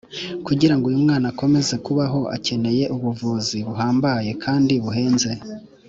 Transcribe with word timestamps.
Kugira 0.45 0.73
ngo 0.75 0.85
uyu 0.89 1.03
mwana 1.05 1.25
akomeze 1.31 1.75
kubaho 1.85 2.19
akeneye 2.35 2.83
ubuvuzi 2.95 3.57
buhambaye 3.67 4.29
kandi 4.43 4.73
buhenze 4.83 5.31